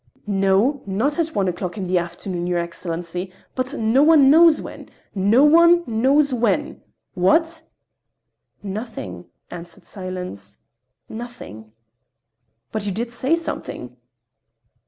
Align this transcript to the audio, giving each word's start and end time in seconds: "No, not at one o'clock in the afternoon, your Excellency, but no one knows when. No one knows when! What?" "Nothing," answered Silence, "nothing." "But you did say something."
"No, 0.25 0.81
not 0.87 1.19
at 1.19 1.35
one 1.35 1.47
o'clock 1.47 1.77
in 1.77 1.85
the 1.85 1.99
afternoon, 1.99 2.47
your 2.47 2.57
Excellency, 2.57 3.31
but 3.53 3.75
no 3.75 4.01
one 4.01 4.31
knows 4.31 4.59
when. 4.59 4.89
No 5.13 5.43
one 5.43 5.83
knows 5.85 6.33
when! 6.33 6.81
What?" 7.13 7.61
"Nothing," 8.63 9.25
answered 9.51 9.85
Silence, 9.85 10.57
"nothing." 11.07 11.73
"But 12.71 12.87
you 12.87 12.91
did 12.91 13.11
say 13.11 13.35
something." 13.35 13.95